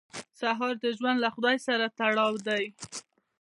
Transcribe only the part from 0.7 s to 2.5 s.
د ژوند له خدای سره تړاو